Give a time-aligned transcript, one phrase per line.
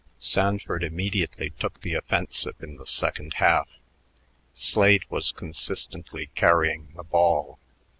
[0.17, 3.69] Sanford immediately took the offensive in the second half.
[4.51, 7.59] Slade was consistently carrying the ball.